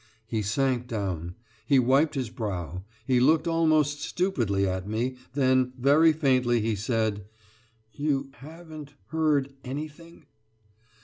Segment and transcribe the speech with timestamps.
[0.25, 1.35] He sank down
[1.67, 7.25] he wiped his brow he looked almost stupidly at me; then, very faintly, he said:
[7.93, 10.25] "You haven't heard anything?"